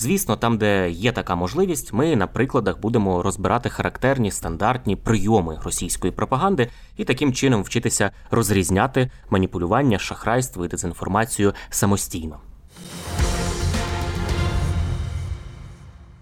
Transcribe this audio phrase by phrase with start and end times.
[0.00, 6.12] Звісно, там, де є така можливість, ми на прикладах будемо розбирати характерні стандартні прийоми російської
[6.12, 12.40] пропаганди і таким чином вчитися розрізняти маніпулювання, шахрайство і дезінформацію самостійно.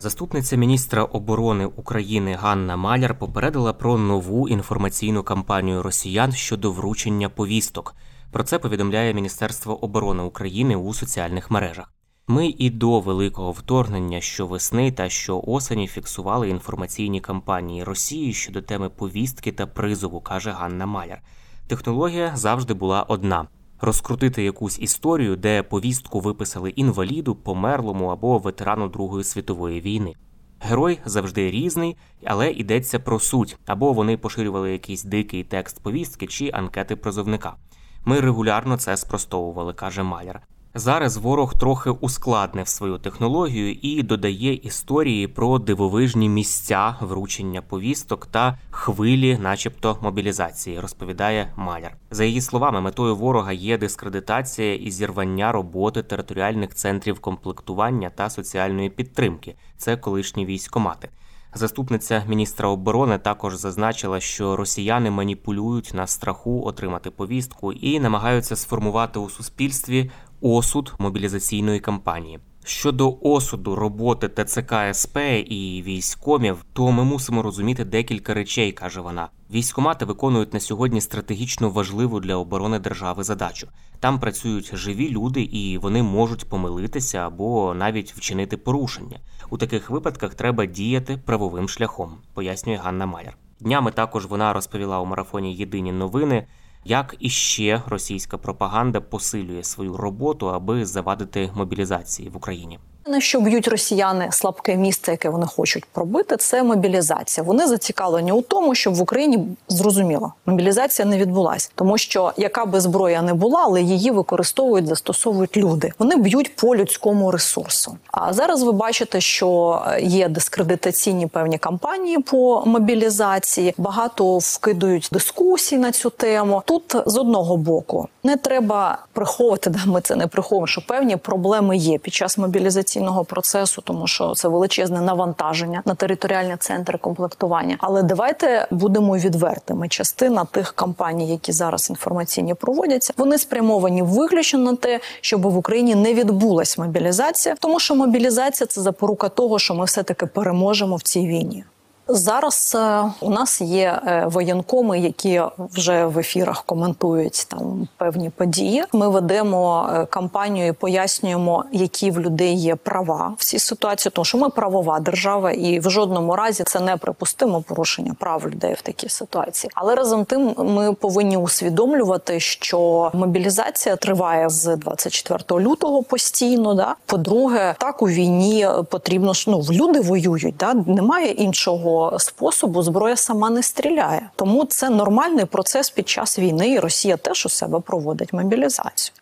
[0.00, 7.94] Заступниця міністра оборони України Ганна Маляр попередила про нову інформаційну кампанію росіян щодо вручення повісток.
[8.32, 11.95] Про це повідомляє Міністерство оборони України у соціальних мережах.
[12.28, 19.52] Ми і до великого вторгнення щовесни та щоосені фіксували інформаційні кампанії Росії щодо теми повістки
[19.52, 21.22] та призову, каже Ганна Маляр.
[21.66, 23.48] Технологія завжди була одна:
[23.80, 30.14] розкрутити якусь історію, де повістку виписали інваліду, померлому або ветерану Другої світової війни.
[30.60, 36.50] Герой завжди різний, але йдеться про суть, або вони поширювали якийсь дикий текст повістки чи
[36.52, 37.56] анкети призовника.
[38.04, 40.47] Ми регулярно це спростовували, каже Маляр.
[40.78, 48.58] Зараз ворог трохи ускладнив свою технологію і додає історії про дивовижні місця вручення повісток та
[48.70, 51.97] хвилі, начебто, мобілізації, розповідає Маляр.
[52.10, 58.91] За її словами, метою ворога є дискредитація і зірвання роботи територіальних центрів комплектування та соціальної
[58.91, 59.54] підтримки.
[59.76, 61.08] Це колишні військомати.
[61.54, 69.19] Заступниця міністра оборони також зазначила, що росіяни маніпулюють на страху отримати повістку і намагаються сформувати
[69.19, 70.10] у суспільстві
[70.54, 72.38] осуд мобілізаційної кампанії.
[72.64, 79.28] Щодо осуду роботи ТЦК СП і військомів, то ми мусимо розуміти декілька речей, каже вона.
[79.50, 83.68] Військомати виконують на сьогодні стратегічно важливу для оборони держави задачу.
[84.00, 89.18] Там працюють живі люди, і вони можуть помилитися або навіть вчинити порушення.
[89.50, 93.36] У таких випадках треба діяти правовим шляхом, пояснює Ганна Майер.
[93.60, 96.46] Днями також вона розповіла у марафоні Єдині новини
[96.88, 102.78] як іще російська пропаганда посилює свою роботу, аби завадити мобілізації в Україні.
[103.09, 107.44] На що б'ють росіяни слабке місце, яке вони хочуть пробити, це мобілізація.
[107.44, 112.81] Вони зацікавлені у тому, щоб в Україні зрозуміло, мобілізація не відбулася, тому що яка би
[112.81, 115.93] зброя не була, але її використовують, застосовують люди.
[115.99, 117.97] Вони б'ють по людському ресурсу.
[118.11, 123.75] А зараз ви бачите, що є дискредитаційні певні кампанії по мобілізації.
[123.78, 126.62] Багато вкидують дискусій на цю тему.
[126.67, 131.77] Тут з одного боку не треба приховувати, да ми це не приховуємо, що певні проблеми
[131.77, 137.76] є під час мобілізації мобілізаційного процесу, тому що це величезне навантаження на територіальні центри комплектування.
[137.80, 139.88] Але давайте будемо відвертими.
[139.88, 145.94] Частина тих кампаній, які зараз інформаційні проводяться, вони спрямовані виключно на те, щоб в Україні
[145.94, 151.02] не відбулась мобілізація, тому що мобілізація це запорука того, що ми все таки переможемо в
[151.02, 151.64] цій війні.
[152.09, 158.84] Зараз е, у нас є е, воєнкоми, які вже в ефірах коментують там певні події.
[158.93, 164.25] Ми ведемо е, кампанію, і пояснюємо, які в людей є права в цій ситуації, тому
[164.25, 168.83] що ми правова держава, і в жодному разі це не припустимо порушення прав людей в
[168.83, 169.71] такій ситуації.
[169.75, 176.75] Але разом тим ми повинні усвідомлювати, що мобілізація триває з 24 лютого постійно.
[176.75, 180.56] Да, по-друге, так у війні потрібно ну люди воюють.
[180.56, 184.30] Да, немає іншого способу зброя сама не стріляє.
[184.36, 189.14] Тому це нормальний процес під час війни, і Росія теж у себе проводить мобілізацію.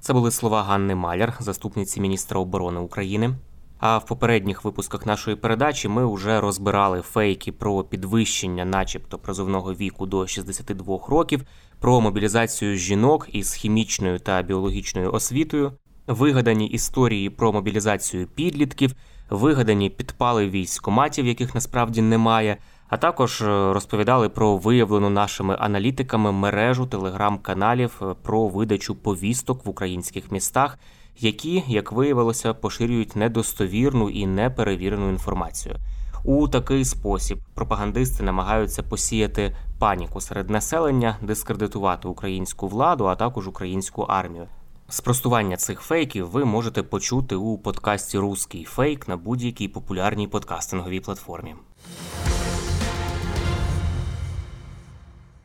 [0.00, 3.34] Це були слова Ганни Маляр, заступниці міністра оборони України.
[3.78, 10.06] А в попередніх випусках нашої передачі ми вже розбирали фейки про підвищення, начебто, призовного віку
[10.06, 11.42] до 62 років,
[11.80, 15.72] про мобілізацію жінок із хімічною та біологічною освітою,
[16.06, 18.94] вигадані історії про мобілізацію підлітків
[19.30, 22.56] вигадані підпали військоматів, яких насправді немає.
[22.88, 29.68] А також е, розповідали про виявлену нашими аналітиками мережу телеграм-каналів е, про видачу повісток в
[29.68, 30.78] українських містах,
[31.18, 35.76] які, як виявилося, поширюють недостовірну і неперевірену інформацію.
[36.24, 44.02] У такий спосіб пропагандисти намагаються посіяти паніку серед населення, дискредитувати українську владу, а також українську
[44.02, 44.46] армію.
[44.88, 51.54] Спростування цих фейків ви можете почути у подкасті Руський фейк на будь-якій популярній подкастинговій платформі.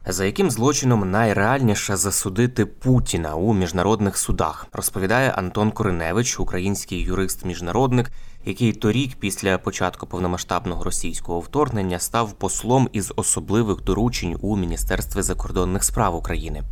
[0.09, 8.11] За яким злочином найреальніше засудити Путіна у міжнародних судах, розповідає Антон Кориневич, український юрист-міжнародник,
[8.45, 15.83] який торік, після початку повномасштабного російського вторгнення, став послом із особливих доручень у Міністерстві закордонних
[15.83, 16.63] справ України.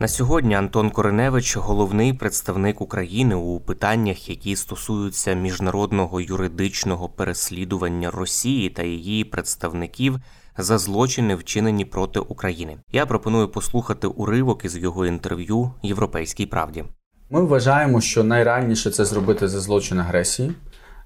[0.00, 8.70] На сьогодні Антон Кориневич головний представник України у питаннях, які стосуються міжнародного юридичного переслідування Росії
[8.70, 10.16] та її представників
[10.58, 12.76] за злочини, вчинені проти України.
[12.92, 16.84] Я пропоную послухати уривок із його інтерв'ю Європейській правді.
[17.30, 20.52] Ми вважаємо, що найреальніше це зробити за злочин агресії.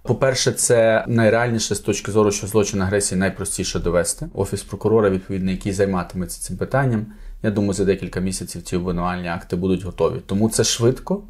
[0.03, 4.29] По-перше, це найреальніше з точки зору, що злочин агресії найпростіше довести.
[4.35, 7.07] Офіс прокурора, відповідно, який займатиметься цим питанням.
[7.43, 10.17] Я думаю, за декілька місяців ці обвинувальні акти будуть готові.
[10.27, 11.23] Тому це швидко,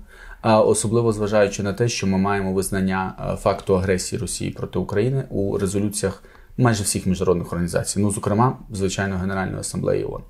[0.42, 6.22] особливо зважаючи на те, що ми маємо визнання факту агресії Росії проти України у резолюціях
[6.56, 10.22] майже всіх міжнародних організацій, ну зокрема, звичайно, Генеральної асамблеї ООН.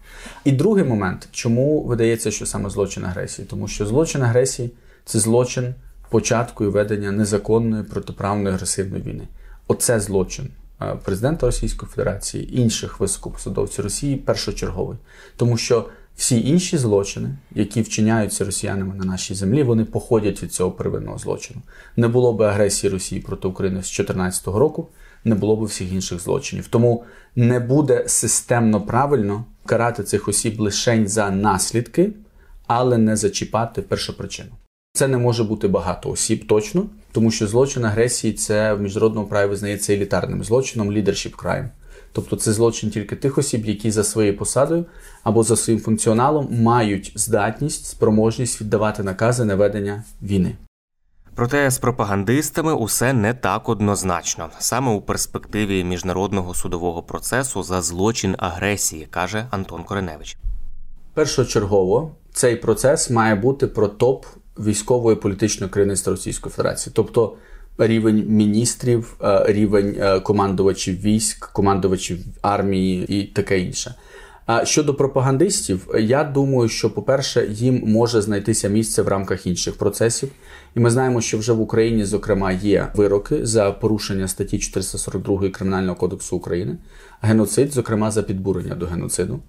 [0.45, 4.71] І другий момент, чому видається, що саме злочин агресії, тому що злочин агресії
[5.05, 5.75] це злочин
[6.11, 9.29] початку і ведення незаконної протиправної агресивної війни.
[9.69, 10.49] Оце злочин
[11.05, 14.99] президента Російської Федерації, інших високопосадовців Росії першочерговий,
[15.37, 20.71] тому що всі інші злочини, які вчиняються росіянами на нашій землі, вони походять від цього
[20.71, 21.61] первинного злочину.
[21.97, 24.89] Не було би агресії Росії проти України з 2014 року,
[25.25, 26.67] не було б всіх інших злочинів.
[26.67, 27.05] Тому
[27.37, 32.13] не буде системно правильно карати цих осіб лише за наслідки,
[32.67, 34.51] але не зачіпати першопричину.
[34.93, 39.51] Це не може бути багато осіб точно, тому що злочин агресії це в міжнародному праві
[39.51, 41.69] визнається елітарним злочином leadership crime.
[42.13, 44.85] Тобто це злочин тільки тих осіб, які за своєю посадою
[45.23, 50.57] або за своїм функціоналом мають здатність, спроможність віддавати накази на ведення війни.
[51.35, 58.35] Проте з пропагандистами усе не так однозначно, саме у перспективі міжнародного судового процесу за злочин
[58.39, 60.37] агресії, каже Антон Кореневич.
[61.15, 64.27] Першочергово цей процес має бути про топ
[64.59, 67.37] військової політичної керівництва Російської Федерації, тобто
[67.79, 73.95] рівень міністрів, е, рівень е, командувачів військ, командувачів армії і таке інше.
[74.47, 80.29] А щодо пропагандистів, я думаю, що, по-перше, їм може знайтися місце в рамках інших процесів,
[80.75, 85.97] і ми знаємо, що вже в Україні, зокрема, є вироки за порушення статті 442 кримінального
[85.97, 86.77] кодексу України,
[87.21, 89.41] геноцид, зокрема за підбурення до геноциду.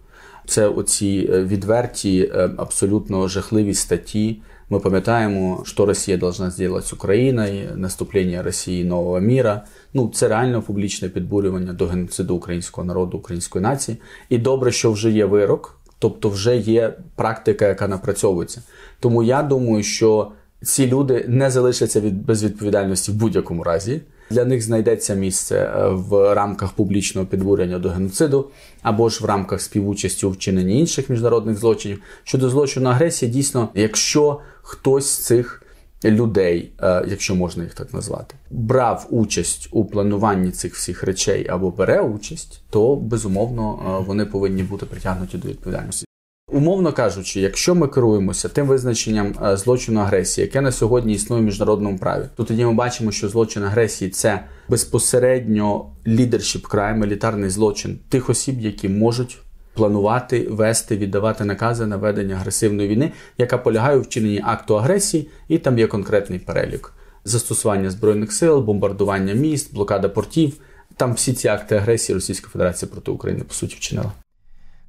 [0.45, 4.41] Це оці е, відверті, абсолютно жахливі статті.
[4.73, 9.65] Ми пам'ятаємо, що Росія должна зробити з Україною, наступлення Росії нового міра.
[9.93, 13.97] Ну це реально публічне підбурювання до геноциду українського народу, української нації.
[14.29, 18.61] І добре, що вже є вирок, тобто вже є практика, яка напрацьовується.
[18.99, 20.31] Тому я думаю, що
[20.61, 24.01] ці люди не залишаться від безвідповідальності в будь-якому разі.
[24.29, 29.61] Для них знайдеться місце е, в рамках публічного підбурення до геноциду або ж в рамках
[29.61, 32.01] співучасті у вчиненні інших міжнародних злочинів.
[32.23, 35.63] Щодо злочину агресії, дійсно, якщо хтось з цих
[36.05, 41.71] людей, е, якщо можна їх так назвати, брав участь у плануванні цих всіх речей або
[41.71, 46.05] бере участь, то безумовно е, вони повинні бути притягнуті до відповідальності.
[46.53, 51.45] Умовно кажучи, якщо ми керуємося тим визначенням е, злочину агресії, яке на сьогодні існує в
[51.45, 57.99] міжнародному праві, то тоді ми бачимо, що злочин агресії це безпосередньо лідершіп крайм, елітарний злочин
[58.09, 59.37] тих осіб, які можуть
[59.73, 65.57] планувати, вести, віддавати накази на ведення агресивної війни, яка полягає у вчиненні акту агресії, і
[65.57, 66.94] там є конкретний перелік
[67.25, 70.54] застосування збройних сил, бомбардування міст, блокада портів.
[70.97, 74.11] Там всі ці акти агресії Російська Федерація проти України по суті вчинила.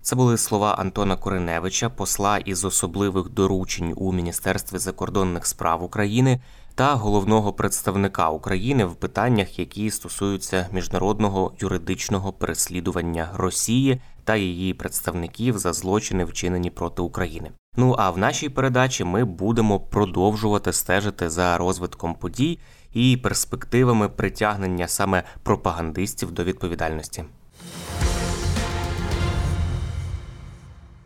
[0.05, 6.41] Це були слова Антона Кориневича, посла із особливих доручень у Міністерстві закордонних справ України
[6.75, 15.59] та головного представника України в питаннях, які стосуються міжнародного юридичного переслідування Росії та її представників
[15.59, 17.51] за злочини, вчинені проти України.
[17.77, 22.59] Ну а в нашій передачі ми будемо продовжувати стежити за розвитком подій
[22.93, 27.25] і перспективами притягнення саме пропагандистів до відповідальності.